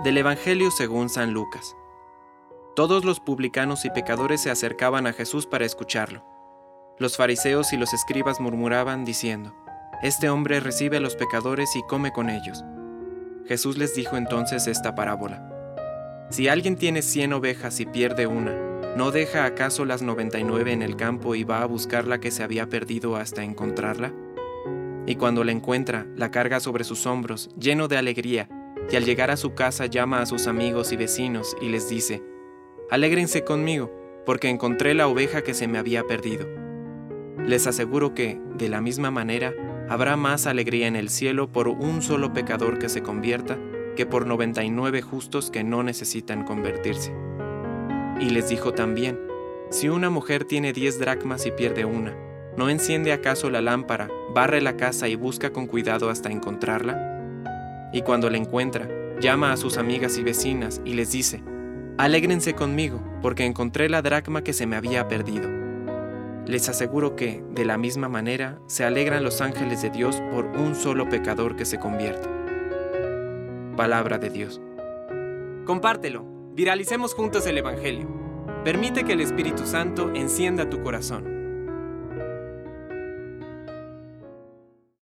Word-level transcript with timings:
Del 0.00 0.18
Evangelio 0.18 0.72
según 0.72 1.08
San 1.08 1.32
Lucas. 1.32 1.76
Todos 2.74 3.04
los 3.04 3.20
publicanos 3.20 3.84
y 3.84 3.90
pecadores 3.90 4.40
se 4.40 4.50
acercaban 4.50 5.06
a 5.06 5.12
Jesús 5.12 5.46
para 5.46 5.64
escucharlo. 5.64 6.24
Los 6.98 7.16
fariseos 7.16 7.72
y 7.72 7.76
los 7.76 7.94
escribas 7.94 8.40
murmuraban 8.40 9.04
diciendo, 9.04 9.54
Este 10.02 10.28
hombre 10.28 10.58
recibe 10.58 10.96
a 10.96 11.00
los 11.00 11.14
pecadores 11.14 11.76
y 11.76 11.82
come 11.82 12.10
con 12.10 12.30
ellos. 12.30 12.64
Jesús 13.46 13.78
les 13.78 13.94
dijo 13.94 14.16
entonces 14.16 14.66
esta 14.66 14.96
parábola. 14.96 15.48
Si 16.30 16.48
alguien 16.48 16.74
tiene 16.74 17.02
cien 17.02 17.32
ovejas 17.32 17.78
y 17.78 17.86
pierde 17.86 18.26
una, 18.26 18.56
¿no 18.96 19.12
deja 19.12 19.44
acaso 19.44 19.84
las 19.84 20.02
noventa 20.02 20.40
y 20.40 20.42
nueve 20.44 20.72
en 20.72 20.82
el 20.82 20.96
campo 20.96 21.36
y 21.36 21.44
va 21.44 21.62
a 21.62 21.66
buscar 21.66 22.08
la 22.08 22.18
que 22.18 22.32
se 22.32 22.42
había 22.42 22.68
perdido 22.68 23.14
hasta 23.14 23.44
encontrarla? 23.44 24.12
Y 25.06 25.14
cuando 25.14 25.44
la 25.44 25.52
encuentra, 25.52 26.08
la 26.16 26.32
carga 26.32 26.58
sobre 26.58 26.82
sus 26.82 27.06
hombros, 27.06 27.50
lleno 27.56 27.86
de 27.86 27.98
alegría, 27.98 28.48
y 28.90 28.96
al 28.96 29.04
llegar 29.04 29.30
a 29.30 29.36
su 29.36 29.54
casa 29.54 29.86
llama 29.86 30.20
a 30.20 30.26
sus 30.26 30.46
amigos 30.46 30.92
y 30.92 30.96
vecinos 30.96 31.56
y 31.60 31.68
les 31.68 31.88
dice, 31.88 32.22
Alégrense 32.90 33.42
conmigo, 33.42 33.90
porque 34.26 34.48
encontré 34.48 34.94
la 34.94 35.08
oveja 35.08 35.42
que 35.42 35.54
se 35.54 35.66
me 35.66 35.78
había 35.78 36.04
perdido. 36.04 36.46
Les 37.46 37.66
aseguro 37.66 38.14
que, 38.14 38.40
de 38.56 38.68
la 38.68 38.80
misma 38.80 39.10
manera, 39.10 39.54
habrá 39.88 40.16
más 40.16 40.46
alegría 40.46 40.86
en 40.86 40.96
el 40.96 41.08
cielo 41.08 41.50
por 41.50 41.68
un 41.68 42.02
solo 42.02 42.32
pecador 42.32 42.78
que 42.78 42.88
se 42.88 43.02
convierta 43.02 43.58
que 43.96 44.06
por 44.06 44.26
99 44.26 45.02
justos 45.02 45.50
que 45.50 45.64
no 45.64 45.82
necesitan 45.82 46.44
convertirse. 46.44 47.12
Y 48.20 48.30
les 48.30 48.48
dijo 48.48 48.72
también, 48.72 49.18
si 49.70 49.88
una 49.88 50.10
mujer 50.10 50.44
tiene 50.44 50.72
10 50.72 50.98
dracmas 50.98 51.46
y 51.46 51.50
pierde 51.50 51.84
una, 51.84 52.14
¿no 52.56 52.68
enciende 52.68 53.12
acaso 53.12 53.50
la 53.50 53.60
lámpara, 53.60 54.08
barre 54.34 54.60
la 54.60 54.76
casa 54.76 55.08
y 55.08 55.16
busca 55.16 55.50
con 55.50 55.66
cuidado 55.66 56.10
hasta 56.10 56.30
encontrarla? 56.30 57.11
Y 57.92 58.02
cuando 58.02 58.30
la 58.30 58.38
encuentra, 58.38 58.88
llama 59.20 59.52
a 59.52 59.56
sus 59.56 59.76
amigas 59.76 60.16
y 60.18 60.22
vecinas 60.22 60.80
y 60.84 60.94
les 60.94 61.12
dice, 61.12 61.42
Alégrense 61.98 62.54
conmigo, 62.54 63.02
porque 63.20 63.44
encontré 63.44 63.88
la 63.88 64.02
dracma 64.02 64.42
que 64.42 64.52
se 64.52 64.66
me 64.66 64.76
había 64.76 65.08
perdido. 65.08 65.48
Les 66.46 66.68
aseguro 66.68 67.14
que, 67.14 67.44
de 67.50 67.64
la 67.64 67.78
misma 67.78 68.08
manera, 68.08 68.58
se 68.66 68.84
alegran 68.84 69.22
los 69.22 69.40
ángeles 69.40 69.82
de 69.82 69.90
Dios 69.90 70.20
por 70.32 70.46
un 70.46 70.74
solo 70.74 71.08
pecador 71.08 71.54
que 71.54 71.64
se 71.64 71.78
convierte. 71.78 72.28
Palabra 73.76 74.18
de 74.18 74.30
Dios. 74.30 74.60
Compártelo, 75.64 76.24
viralicemos 76.54 77.14
juntos 77.14 77.46
el 77.46 77.58
Evangelio. 77.58 78.08
Permite 78.64 79.04
que 79.04 79.12
el 79.12 79.20
Espíritu 79.20 79.66
Santo 79.66 80.10
encienda 80.14 80.68
tu 80.68 80.82
corazón. 80.82 81.41